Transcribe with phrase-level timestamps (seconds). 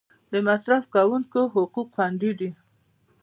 [0.31, 2.49] د مصرف کونکو حقوق خوندي دي؟